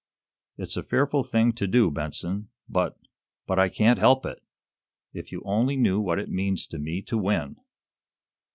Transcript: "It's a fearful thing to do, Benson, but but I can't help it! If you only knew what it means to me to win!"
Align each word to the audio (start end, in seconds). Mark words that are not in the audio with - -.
"It's 0.57 0.77
a 0.77 0.81
fearful 0.81 1.23
thing 1.23 1.53
to 1.53 1.67
do, 1.67 1.91
Benson, 1.91 2.49
but 2.67 2.97
but 3.45 3.59
I 3.59 3.69
can't 3.69 3.99
help 3.99 4.25
it! 4.25 4.41
If 5.13 5.31
you 5.31 5.43
only 5.45 5.75
knew 5.77 5.99
what 5.99 6.17
it 6.17 6.27
means 6.31 6.65
to 6.69 6.79
me 6.79 7.03
to 7.03 7.19
win!" 7.19 7.57